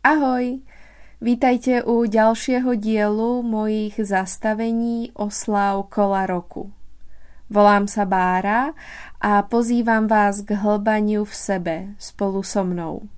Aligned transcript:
Ahoj! 0.00 0.64
Vítajte 1.20 1.84
u 1.84 2.08
ďalšieho 2.08 2.72
dielu 2.72 3.44
mojich 3.44 4.00
zastavení 4.00 5.12
oslav 5.12 5.92
kola 5.92 6.24
roku. 6.24 6.72
Volám 7.52 7.84
sa 7.84 8.08
Bára 8.08 8.72
a 9.20 9.44
pozývam 9.44 10.08
vás 10.08 10.40
k 10.40 10.56
hlbaniu 10.56 11.28
v 11.28 11.34
sebe 11.36 11.76
spolu 12.00 12.40
so 12.40 12.64
mnou. 12.64 13.12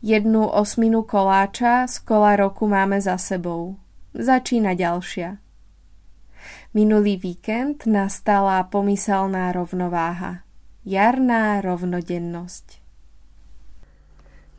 Jednu 0.00 0.48
osminu 0.48 1.04
koláča 1.04 1.84
z 1.84 2.00
kola 2.00 2.32
roku 2.32 2.64
máme 2.64 2.96
za 2.96 3.20
sebou. 3.20 3.76
Začína 4.16 4.72
ďalšia. 4.72 5.36
Minulý 6.72 7.20
víkend 7.20 7.84
nastala 7.84 8.64
pomyselná 8.72 9.52
rovnováha. 9.52 10.48
Jarná 10.80 11.60
rovnodennosť. 11.60 12.79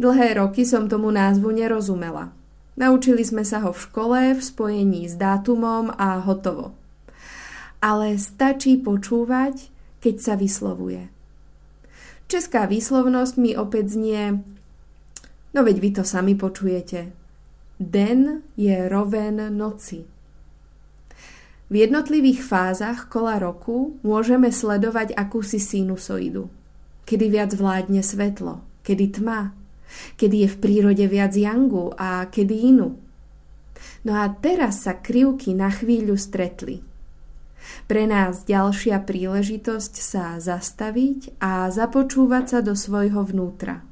Dlhé 0.01 0.41
roky 0.41 0.65
som 0.65 0.89
tomu 0.89 1.13
názvu 1.13 1.53
nerozumela. 1.53 2.33
Naučili 2.73 3.21
sme 3.21 3.45
sa 3.45 3.61
ho 3.61 3.69
v 3.69 3.77
škole 3.85 4.19
v 4.33 4.41
spojení 4.41 5.05
s 5.05 5.13
dátumom 5.13 5.93
a 5.93 6.17
hotovo. 6.25 6.73
Ale 7.77 8.17
stačí 8.17 8.81
počúvať, 8.81 9.69
keď 10.01 10.15
sa 10.17 10.33
vyslovuje. 10.33 11.05
Česká 12.25 12.65
výslovnosť 12.65 13.35
mi 13.37 13.53
opäť 13.53 13.93
znie 13.93 14.41
No 15.51 15.67
veď 15.67 15.77
vy 15.83 15.89
to 15.99 16.03
sami 16.07 16.33
počujete. 16.39 17.11
Den 17.75 18.41
je 18.55 18.87
roven 18.87 19.51
noci. 19.53 20.07
V 21.71 21.75
jednotlivých 21.75 22.43
fázach 22.43 23.07
kola 23.11 23.39
roku 23.39 23.99
môžeme 24.03 24.51
sledovať 24.51 25.15
akúsi 25.15 25.59
sinusoidu. 25.59 26.47
Kedy 27.07 27.25
viac 27.31 27.51
vládne 27.55 28.03
svetlo, 28.03 28.63
kedy 28.83 29.19
tma, 29.19 29.60
kedy 30.15 30.45
je 30.45 30.49
v 30.49 30.57
prírode 30.61 31.05
viac 31.07 31.35
jangu 31.35 31.93
a 31.95 32.25
kedy 32.27 32.75
inú. 32.75 32.99
No 34.01 34.17
a 34.17 34.29
teraz 34.33 34.85
sa 34.85 34.97
krivky 34.97 35.53
na 35.53 35.69
chvíľu 35.69 36.17
stretli. 36.17 36.81
Pre 37.85 38.03
nás 38.09 38.43
ďalšia 38.49 39.05
príležitosť 39.05 39.93
sa 40.01 40.41
zastaviť 40.41 41.37
a 41.37 41.69
započúvať 41.69 42.45
sa 42.49 42.59
do 42.65 42.73
svojho 42.73 43.21
vnútra. 43.21 43.85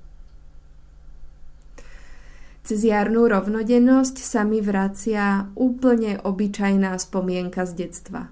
Cez 2.66 2.86
jarnú 2.86 3.26
rovnodennosť 3.30 4.22
sa 4.22 4.46
mi 4.46 4.62
vracia 4.62 5.50
úplne 5.58 6.22
obyčajná 6.22 6.94
spomienka 7.02 7.66
z 7.66 7.86
detstva. 7.86 8.30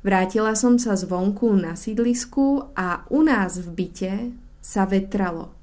Vrátila 0.00 0.56
som 0.56 0.80
sa 0.80 0.96
zvonku 0.96 1.52
na 1.52 1.76
sídlisku 1.76 2.72
a 2.72 3.04
u 3.12 3.20
nás 3.20 3.60
v 3.60 3.68
byte 3.76 4.12
sa 4.64 4.88
vetralo– 4.88 5.52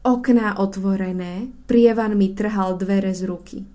Okná 0.00 0.56
otvorené, 0.56 1.52
prievan 1.68 2.16
mi 2.16 2.32
trhal 2.32 2.80
dvere 2.80 3.12
z 3.12 3.28
ruky. 3.28 3.68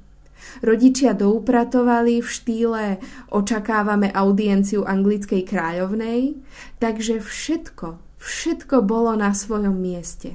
Rodičia 0.65 1.13
doupratovali 1.13 2.17
v 2.17 2.25
štýle 2.25 2.85
očakávame 3.29 4.09
audienciu 4.09 4.89
anglickej 4.89 5.45
kráľovnej, 5.45 6.33
takže 6.81 7.21
všetko, 7.21 8.01
všetko 8.17 8.81
bolo 8.81 9.13
na 9.13 9.37
svojom 9.37 9.77
mieste. 9.77 10.33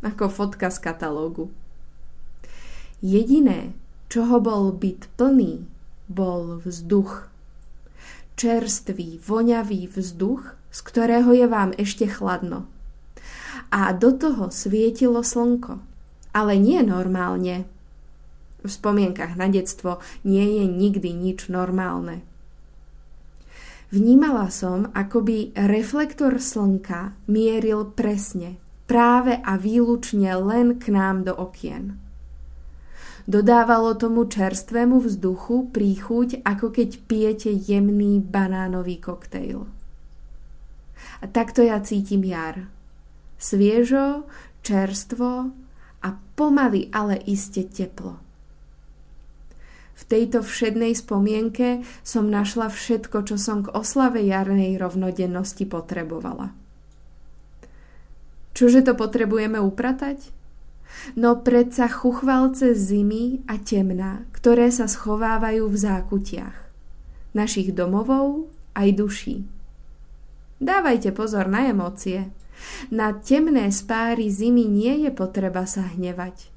Ako 0.00 0.32
fotka 0.32 0.72
z 0.72 0.80
katalógu. 0.80 1.52
Jediné, 3.04 3.76
čoho 4.08 4.40
bol 4.40 4.72
byt 4.72 5.12
plný, 5.20 5.68
bol 6.08 6.64
vzduch. 6.64 7.28
Čerstvý, 8.40 9.20
voňavý 9.20 9.84
vzduch, 9.84 10.56
z 10.72 10.78
ktorého 10.80 11.28
je 11.36 11.44
vám 11.44 11.76
ešte 11.76 12.08
chladno– 12.08 12.64
a 13.76 13.92
do 13.92 14.08
toho 14.16 14.48
svietilo 14.48 15.20
slnko. 15.20 15.84
Ale 16.32 16.56
nie 16.56 16.80
normálne. 16.80 17.68
V 18.64 18.72
spomienkach 18.72 19.36
na 19.36 19.52
detstvo 19.52 20.00
nie 20.24 20.56
je 20.56 20.64
nikdy 20.64 21.12
nič 21.12 21.52
normálne. 21.52 22.24
Vnímala 23.92 24.48
som, 24.48 24.88
ako 24.96 25.22
by 25.22 25.38
reflektor 25.68 26.40
slnka 26.40 27.14
mieril 27.28 27.92
presne, 27.92 28.56
práve 28.88 29.38
a 29.44 29.60
výlučne 29.60 30.32
len 30.40 30.80
k 30.80 30.90
nám 30.90 31.28
do 31.28 31.36
okien. 31.36 32.00
Dodávalo 33.28 33.94
tomu 33.94 34.24
čerstvému 34.26 35.04
vzduchu 35.04 35.70
príchuť, 35.70 36.42
ako 36.42 36.72
keď 36.72 36.90
pijete 37.06 37.50
jemný 37.52 38.24
banánový 38.24 38.98
koktejl. 38.98 39.68
A 41.20 41.24
takto 41.30 41.62
ja 41.62 41.78
cítim 41.82 42.24
jar 42.26 42.75
sviežo, 43.46 44.26
čerstvo 44.66 45.54
a 46.02 46.08
pomaly 46.34 46.90
ale 46.90 47.22
iste 47.22 47.62
teplo. 47.62 48.18
V 49.96 50.02
tejto 50.04 50.44
všednej 50.44 50.92
spomienke 50.92 51.80
som 52.04 52.28
našla 52.28 52.68
všetko, 52.68 53.24
čo 53.24 53.36
som 53.40 53.64
k 53.64 53.72
oslave 53.72 54.20
jarnej 54.20 54.76
rovnodennosti 54.76 55.64
potrebovala. 55.64 56.52
Čože 58.52 58.84
to 58.84 58.92
potrebujeme 58.92 59.56
upratať? 59.56 60.32
No 61.16 61.40
predsa 61.40 61.88
chuchvalce 61.88 62.76
zimy 62.76 63.44
a 63.48 63.60
temna, 63.60 64.24
ktoré 64.36 64.68
sa 64.68 64.88
schovávajú 64.88 65.68
v 65.68 65.76
zákutiach. 65.76 66.56
Našich 67.36 67.72
domovov 67.76 68.48
aj 68.76 68.88
duší. 68.96 69.36
Dávajte 70.56 71.12
pozor 71.12 71.52
na 71.52 71.68
emócie. 71.68 72.32
Na 72.88 73.12
temné 73.12 73.68
spáry 73.72 74.30
zimy 74.30 74.64
nie 74.66 74.94
je 75.06 75.10
potreba 75.12 75.64
sa 75.68 75.92
hnevať. 75.92 76.52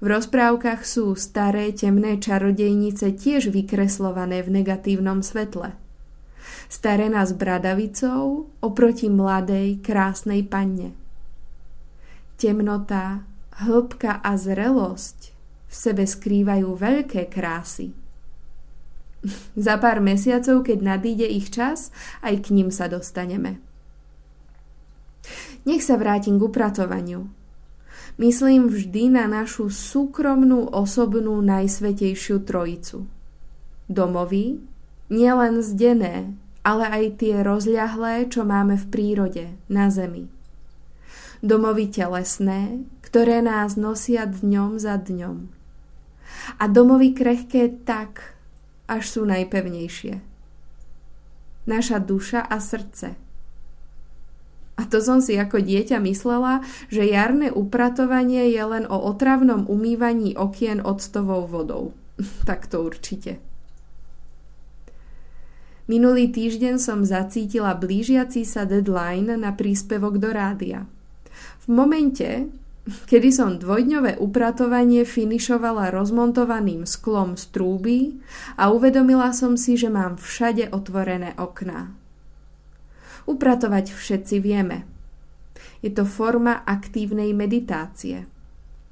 V 0.00 0.06
rozprávkach 0.08 0.82
sú 0.82 1.12
staré 1.14 1.70
temné 1.76 2.16
čarodejnice 2.16 3.14
tiež 3.14 3.52
vykreslované 3.52 4.40
v 4.40 4.60
negatívnom 4.60 5.20
svetle. 5.20 5.76
Starena 6.72 7.26
s 7.26 7.36
bradavicou 7.36 8.48
oproti 8.64 9.12
mladej, 9.12 9.78
krásnej 9.84 10.46
panne. 10.46 10.96
Temnota, 12.40 13.28
hĺbka 13.60 14.24
a 14.24 14.32
zrelosť 14.40 15.36
v 15.70 15.74
sebe 15.74 16.04
skrývajú 16.08 16.74
veľké 16.74 17.28
krásy. 17.28 17.92
Za 19.68 19.76
pár 19.76 20.00
mesiacov, 20.00 20.64
keď 20.64 20.78
nadíde 20.80 21.28
ich 21.28 21.52
čas, 21.52 21.92
aj 22.24 22.48
k 22.48 22.56
ním 22.56 22.72
sa 22.72 22.88
dostaneme. 22.88 23.60
Nech 25.68 25.84
sa 25.84 26.00
vrátim 26.00 26.40
k 26.40 26.46
upratovaniu. 26.48 27.28
Myslím 28.16 28.68
vždy 28.68 29.12
na 29.12 29.24
našu 29.28 29.68
súkromnú, 29.68 30.68
osobnú, 30.72 31.40
najsvetejšiu 31.44 32.44
trojicu. 32.44 33.04
Domovy, 33.88 34.60
nielen 35.12 35.60
zdené, 35.60 36.32
ale 36.64 36.84
aj 36.88 37.04
tie 37.20 37.40
rozľahlé, 37.40 38.28
čo 38.28 38.44
máme 38.44 38.76
v 38.76 38.86
prírode, 38.88 39.44
na 39.68 39.88
zemi. 39.88 40.28
Domovy 41.40 41.88
telesné, 41.88 42.84
ktoré 43.00 43.40
nás 43.40 43.80
nosia 43.80 44.28
dňom 44.28 44.76
za 44.76 45.00
dňom. 45.00 45.48
A 46.60 46.64
domovy 46.68 47.16
krehké 47.16 47.72
tak, 47.84 48.36
až 48.84 49.04
sú 49.08 49.22
najpevnejšie. 49.24 50.20
Naša 51.68 51.98
duša 52.00 52.44
a 52.44 52.56
srdce– 52.60 53.16
a 54.80 54.88
to 54.88 55.04
som 55.04 55.20
si 55.20 55.36
ako 55.36 55.60
dieťa 55.60 56.00
myslela, 56.00 56.64
že 56.88 57.04
jarné 57.04 57.52
upratovanie 57.52 58.48
je 58.48 58.64
len 58.64 58.88
o 58.88 58.96
otravnom 58.96 59.68
umývaní 59.68 60.32
okien 60.40 60.80
octovou 60.80 61.44
vodou. 61.44 61.92
tak 62.48 62.64
to 62.64 62.80
určite. 62.80 63.36
Minulý 65.84 66.32
týždeň 66.32 66.80
som 66.80 67.04
zacítila 67.04 67.76
blížiaci 67.76 68.46
sa 68.46 68.64
deadline 68.64 69.36
na 69.36 69.52
príspevok 69.52 70.22
do 70.22 70.30
rádia. 70.32 70.86
V 71.66 71.76
momente, 71.76 72.46
kedy 73.10 73.28
som 73.34 73.58
dvojdňové 73.58 74.16
upratovanie 74.22 75.02
finišovala 75.02 75.92
rozmontovaným 75.92 76.86
sklom 76.86 77.34
z 77.34 77.44
trúby 77.52 77.98
a 78.56 78.70
uvedomila 78.70 79.34
som 79.34 79.58
si, 79.58 79.74
že 79.74 79.90
mám 79.90 80.16
všade 80.16 80.72
otvorené 80.72 81.34
okná. 81.36 81.99
Upratovať 83.30 83.94
všetci 83.94 84.42
vieme. 84.42 84.82
Je 85.86 85.94
to 85.94 86.02
forma 86.02 86.66
aktívnej 86.66 87.30
meditácie. 87.30 88.26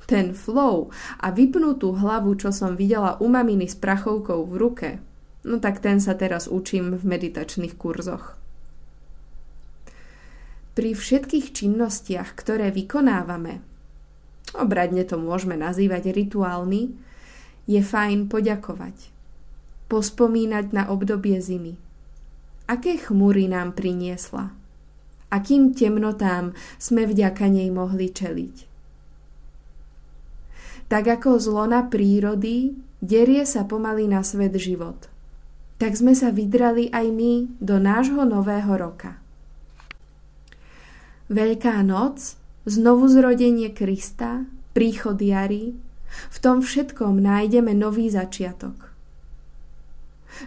Ten 0.07 0.31
flow 0.31 0.95
a 1.19 1.35
vypnutú 1.35 1.99
hlavu, 1.99 2.39
čo 2.39 2.55
som 2.55 2.79
videla 2.79 3.19
u 3.19 3.27
maminy 3.27 3.67
s 3.67 3.75
prachovkou 3.75 4.47
v 4.47 4.55
ruke, 4.55 4.91
no 5.43 5.59
tak 5.59 5.83
ten 5.83 5.99
sa 5.99 6.15
teraz 6.15 6.47
učím 6.47 6.95
v 6.95 7.03
meditačných 7.03 7.75
kurzoch. 7.75 8.39
Pri 10.79 10.95
všetkých 10.95 11.51
činnostiach, 11.51 12.39
ktoré 12.39 12.71
vykonávame, 12.71 13.59
obradne 14.55 15.03
to 15.03 15.19
môžeme 15.19 15.59
nazývať 15.59 16.15
rituálmi, 16.15 16.95
je 17.67 17.83
fajn 17.83 18.31
poďakovať. 18.31 19.11
Pospomínať 19.91 20.71
na 20.71 20.87
obdobie 20.89 21.43
zimy– 21.43 21.75
aké 22.69 23.01
chmury 23.01 23.49
nám 23.49 23.73
priniesla. 23.73 24.53
Akým 25.29 25.73
temnotám 25.73 26.53
sme 26.77 27.09
vďaka 27.09 27.49
nej 27.49 27.69
mohli 27.73 28.13
čeliť. 28.13 28.57
Tak 30.89 31.05
ako 31.21 31.37
zlona 31.37 31.85
prírody 31.85 32.73
derie 33.05 33.45
sa 33.45 33.69
pomaly 33.69 34.09
na 34.09 34.25
svet 34.25 34.57
život. 34.57 35.09
Tak 35.77 36.01
sme 36.01 36.17
sa 36.17 36.33
vydrali 36.33 36.89
aj 36.93 37.07
my 37.13 37.33
do 37.61 37.77
nášho 37.77 38.25
nového 38.25 38.73
roka. 38.73 39.21
Veľká 41.29 41.85
noc, 41.85 42.41
znovu 42.65 43.05
zrodenie 43.13 43.69
Krista, 43.69 44.49
príchod 44.73 45.21
jary, 45.21 45.77
v 46.09 46.37
tom 46.41 46.65
všetkom 46.65 47.21
nájdeme 47.21 47.77
nový 47.77 48.09
začiatok. 48.09 48.88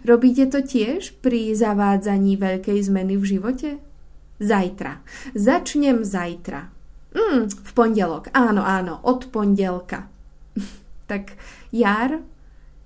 Robíte 0.07 0.47
to 0.47 0.63
tiež 0.63 1.19
pri 1.19 1.51
zavádzaní 1.55 2.39
veľkej 2.39 2.79
zmeny 2.81 3.15
v 3.19 3.25
živote? 3.25 3.69
Zajtra. 4.41 5.03
Začnem 5.37 6.01
zajtra. 6.01 6.73
Mm, 7.11 7.51
v 7.51 7.71
pondelok. 7.75 8.31
Áno, 8.31 8.63
áno, 8.63 9.03
od 9.03 9.29
pondelka. 9.29 10.07
tak 11.11 11.35
jar 11.69 12.23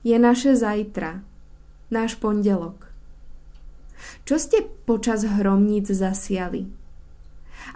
je 0.01 0.17
naše 0.17 0.57
zajtra. 0.57 1.21
Náš 1.93 2.17
pondelok. 2.17 2.89
Čo 4.25 4.41
ste 4.41 4.65
počas 4.89 5.23
hromníc 5.25 5.93
zasiali? 5.93 6.65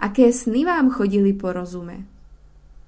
Aké 0.02 0.30
sny 0.30 0.66
vám 0.66 0.90
chodili 0.90 1.34
po 1.34 1.54
rozume? 1.54 2.06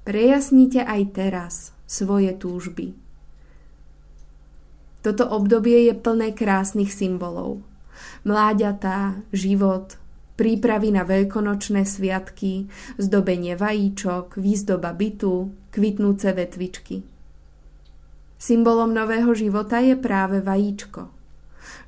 Prejasnite 0.02 0.82
aj 0.82 1.02
teraz 1.14 1.54
svoje 1.86 2.34
túžby. 2.34 3.01
Toto 5.02 5.26
obdobie 5.26 5.90
je 5.90 5.94
plné 5.98 6.30
krásnych 6.30 6.94
symbolov. 6.94 7.58
Mláďatá, 8.22 9.18
život, 9.34 9.98
prípravy 10.38 10.94
na 10.94 11.02
veľkonočné 11.02 11.82
sviatky, 11.82 12.70
zdobenie 13.02 13.58
vajíčok, 13.58 14.38
výzdoba 14.38 14.94
bytu, 14.94 15.50
kvitnúce 15.74 16.30
vetvičky. 16.30 17.02
Symbolom 18.38 18.94
nového 18.94 19.34
života 19.34 19.78
je 19.82 19.94
práve 19.98 20.42
vajíčko. 20.42 21.10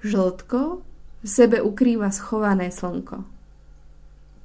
Žltko 0.03 0.61
v 1.23 1.29
sebe 1.31 1.59
ukrýva 1.63 2.11
schované 2.15 2.71
slnko. 2.71 3.27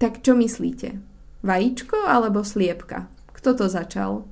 Tak 0.01 0.25
čo 0.25 0.33
myslíte? 0.33 0.97
Vajíčko 1.45 2.05
alebo 2.05 2.41
sliepka? 2.41 3.09
Kto 3.33 3.49
to 3.53 3.65
začal? 3.69 4.25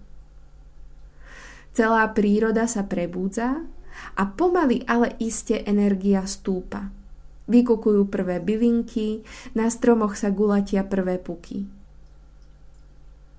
Celá 1.78 2.10
príroda 2.10 2.66
sa 2.66 2.82
prebúdza 2.82 3.62
a 4.18 4.24
pomaly 4.28 4.84
ale 4.86 5.14
iste 5.22 5.62
energia 5.66 6.26
stúpa. 6.26 6.90
Vykukujú 7.48 8.12
prvé 8.12 8.44
bylinky, 8.44 9.24
na 9.56 9.72
stromoch 9.72 10.20
sa 10.20 10.34
gulatia 10.34 10.84
prvé 10.84 11.16
puky. 11.16 11.64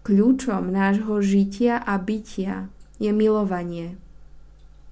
Kľúčom 0.09 0.73
nášho 0.73 1.21
žitia 1.21 1.77
a 1.85 2.01
bytia 2.01 2.73
je 2.97 3.13
milovanie. 3.13 4.01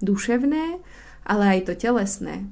Duševné, 0.04 0.84
ale 1.24 1.44
aj 1.56 1.72
to 1.72 1.72
telesné. 1.72 2.44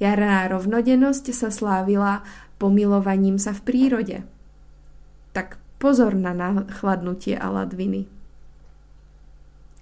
Jarná 0.00 0.48
rovnodennosť 0.48 1.28
sa 1.36 1.52
slávila 1.52 2.24
pomilovaním 2.56 3.36
sa 3.36 3.52
v 3.52 3.60
prírode. 3.62 4.18
Tak 5.36 5.60
pozor 5.76 6.16
na 6.16 6.34
chladnutie 6.72 7.38
a 7.38 7.52
ladviny. 7.52 8.17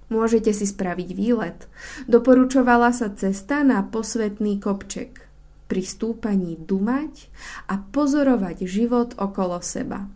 Môžete 0.06 0.54
si 0.54 0.66
spraviť 0.70 1.08
výlet. 1.18 1.66
Doporučovala 2.06 2.94
sa 2.94 3.10
cesta 3.10 3.66
na 3.66 3.82
posvetný 3.82 4.62
kopček 4.62 5.26
pri 5.66 5.82
stúpaní 5.82 6.54
dumať 6.62 7.26
a 7.66 7.82
pozorovať 7.82 8.70
život 8.70 9.18
okolo 9.18 9.58
seba. 9.58 10.06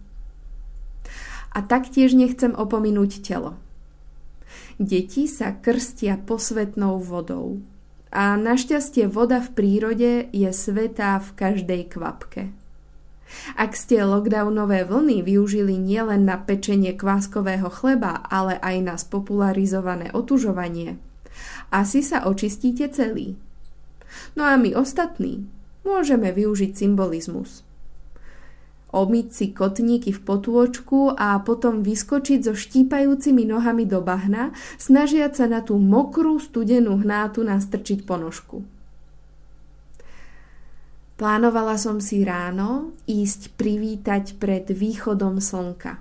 A 1.51 1.59
taktiež 1.67 2.15
nechcem 2.15 2.55
opominúť 2.55 3.27
telo. 3.27 3.59
Deti 4.79 5.27
sa 5.27 5.51
krstia 5.51 6.23
posvetnou 6.23 7.03
vodou. 7.03 7.59
A 8.15 8.39
našťastie 8.39 9.11
voda 9.11 9.43
v 9.43 9.51
prírode 9.55 10.11
je 10.31 10.51
svetá 10.55 11.19
v 11.19 11.31
každej 11.35 11.83
kvapke. 11.99 12.55
Ak 13.55 13.79
ste 13.79 14.03
lockdownové 14.03 14.87
vlny 14.87 15.23
využili 15.23 15.79
nielen 15.79 16.27
na 16.27 16.39
pečenie 16.39 16.95
kváskového 16.95 17.71
chleba, 17.71 18.27
ale 18.27 18.59
aj 18.59 18.77
na 18.83 18.95
spopularizované 18.99 20.11
otužovanie, 20.11 20.99
asi 21.71 22.03
sa 22.03 22.27
očistíte 22.27 22.91
celý. 22.91 23.39
No 24.35 24.43
a 24.43 24.59
my 24.59 24.75
ostatní 24.75 25.47
môžeme 25.87 26.35
využiť 26.35 26.75
symbolizmus. 26.75 27.63
Omyť 28.91 29.27
si 29.31 29.47
kotníky 29.55 30.11
v 30.11 30.21
potôčku 30.27 31.15
a 31.15 31.39
potom 31.47 31.87
vyskočiť 31.87 32.43
so 32.43 32.59
štípajúcimi 32.59 33.47
nohami 33.47 33.87
do 33.87 34.03
bahna, 34.03 34.51
snažiať 34.83 35.39
sa 35.39 35.47
na 35.47 35.63
tú 35.63 35.79
mokrú 35.79 36.43
studenú 36.43 36.99
hnátu 36.99 37.47
nastrčiť 37.47 38.03
ponožku. 38.03 38.67
Plánovala 41.21 41.77
som 41.77 42.01
si 42.01 42.25
ráno 42.25 42.97
ísť 43.05 43.53
privítať 43.61 44.41
pred 44.41 44.65
východom 44.73 45.37
slnka. 45.37 46.01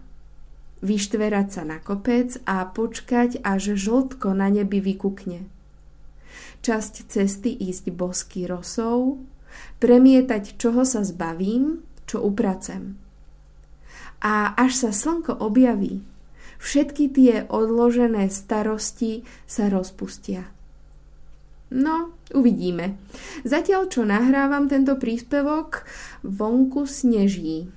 Vyštverať 0.79 1.47
sa 1.51 1.67
na 1.67 1.83
kopec 1.83 2.39
a 2.47 2.63
počkať, 2.63 3.43
až 3.43 3.75
žltko 3.75 4.31
na 4.31 4.47
nebi 4.47 4.79
vykukne 4.79 5.59
časť 6.61 7.07
cesty 7.07 7.51
ísť 7.55 7.91
bosky 7.95 8.43
rosou, 8.47 9.23
premietať, 9.79 10.59
čoho 10.59 10.83
sa 10.83 11.03
zbavím, 11.03 11.83
čo 12.05 12.23
upracem. 12.23 12.99
A 14.19 14.51
až 14.59 14.87
sa 14.87 14.91
slnko 14.91 15.39
objaví, 15.39 16.03
všetky 16.59 17.05
tie 17.15 17.33
odložené 17.47 18.27
starosti 18.27 19.23
sa 19.47 19.71
rozpustia. 19.71 20.51
No, 21.69 22.17
uvidíme. 22.33 22.97
Zatiaľ, 23.45 23.93
čo 23.93 24.01
nahrávam 24.01 24.65
tento 24.65 24.97
príspevok, 24.97 25.85
vonku 26.25 26.89
sneží. 26.89 27.69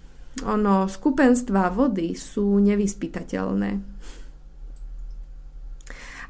Ono, 0.49 0.89
skupenstva 0.89 1.69
vody 1.69 2.17
sú 2.17 2.56
nevyspytateľné 2.56 3.93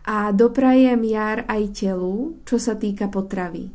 a 0.02 0.34
doprajem 0.34 1.06
jar 1.06 1.46
aj 1.46 1.78
telu, 1.78 2.34
čo 2.42 2.58
sa 2.58 2.74
týka 2.74 3.06
potravy. 3.06 3.70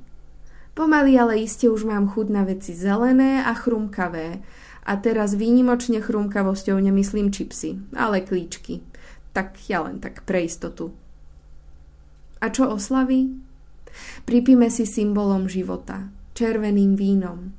Pomaly 0.75 1.17
ale 1.17 1.41
iste 1.41 1.71
už 1.71 1.87
mám 1.87 2.11
chuť 2.11 2.27
na 2.29 2.43
veci 2.43 2.75
zelené 2.75 3.41
a 3.41 3.55
chrumkavé. 3.55 4.43
A 4.87 4.93
teraz 4.99 5.35
výnimočne 5.35 5.99
chrumkavosťou 5.99 6.79
nemyslím 6.79 7.31
čipsy, 7.31 7.79
ale 7.95 8.23
klíčky. 8.23 8.83
Tak 9.35 9.57
ja 9.67 9.83
len 9.83 9.99
tak 9.99 10.23
pre 10.23 10.47
istotu. 10.47 10.95
A 12.39 12.53
čo 12.53 12.69
oslavy? 12.71 13.46
Pripíme 14.25 14.67
si 14.69 14.83
symbolom 14.83 15.47
života, 15.47 16.09
červeným 16.35 16.95
vínom. 16.95 17.53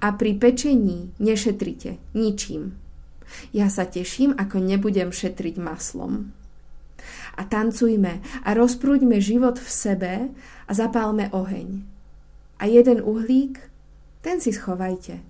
A 0.00 0.16
pri 0.16 0.36
pečení 0.36 1.12
nešetrite 1.20 2.00
ničím. 2.16 2.76
Ja 3.50 3.68
sa 3.68 3.84
teším, 3.84 4.32
ako 4.38 4.62
nebudem 4.62 5.12
šetriť 5.12 5.58
maslom 5.58 6.36
a 7.36 7.42
tancujme 7.44 8.24
a 8.42 8.48
rozprúďme 8.56 9.20
život 9.20 9.60
v 9.60 9.68
sebe 9.68 10.14
a 10.66 10.70
zapálme 10.72 11.28
oheň. 11.30 11.84
A 12.56 12.64
jeden 12.66 13.04
uhlík, 13.04 13.60
ten 14.24 14.40
si 14.40 14.50
schovajte. 14.50 15.20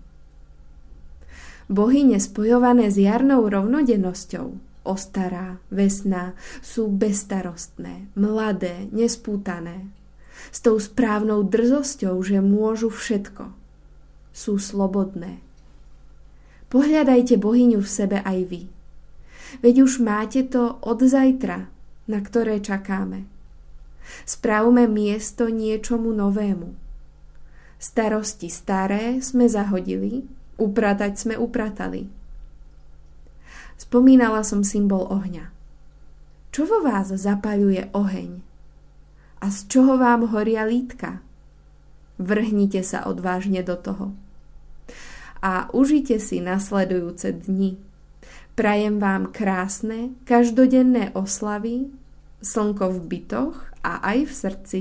Bohyne 1.66 2.22
spojované 2.22 2.94
s 2.94 2.96
jarnou 3.02 3.50
rovnodennosťou, 3.50 4.62
ostará, 4.86 5.58
vesná, 5.66 6.38
sú 6.62 6.86
bestarostné, 6.86 8.06
mladé, 8.14 8.86
nespútané. 8.94 9.90
S 10.52 10.58
tou 10.60 10.76
správnou 10.76 11.44
drzosťou, 11.46 12.20
že 12.22 12.44
môžu 12.44 12.92
všetko. 12.92 13.52
Sú 14.36 14.60
slobodné. 14.60 15.40
Pohľadajte 16.68 17.38
bohyňu 17.40 17.80
v 17.80 17.88
sebe 17.88 18.18
aj 18.20 18.38
vy. 18.50 18.62
Veď 19.62 19.86
už 19.86 20.02
máte 20.02 20.42
to 20.42 20.76
od 20.82 20.98
zajtra, 21.00 21.70
na 22.10 22.18
ktoré 22.20 22.58
čakáme. 22.58 23.24
Spravme 24.26 24.86
miesto 24.86 25.50
niečomu 25.50 26.14
novému. 26.14 26.74
Starosti 27.76 28.48
staré 28.48 29.20
sme 29.20 29.46
zahodili, 29.46 30.26
upratať 30.56 31.12
sme 31.14 31.34
upratali. 31.36 32.08
Spomínala 33.76 34.40
som 34.40 34.64
symbol 34.64 35.04
ohňa. 35.12 35.52
Čo 36.50 36.64
vo 36.64 36.80
vás 36.80 37.12
zapaľuje 37.12 37.92
oheň? 37.92 38.40
A 39.46 39.50
z 39.54 39.70
čoho 39.70 39.94
vám 39.94 40.34
horia 40.34 40.66
lítka? 40.66 41.22
Vrhnite 42.18 42.82
sa 42.82 43.06
odvážne 43.06 43.62
do 43.62 43.78
toho. 43.78 44.10
A 45.38 45.70
užite 45.70 46.18
si 46.18 46.42
nasledujúce 46.42 47.46
dni. 47.46 47.78
Prajem 48.58 48.98
vám 48.98 49.30
krásne, 49.30 50.18
každodenné 50.26 51.14
oslavy, 51.14 51.94
slnko 52.42 52.90
v 52.90 52.98
bytoch 53.06 53.70
a 53.86 54.02
aj 54.02 54.18
v 54.26 54.32
srdci. 54.34 54.80